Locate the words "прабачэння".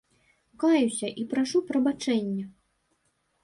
1.69-2.45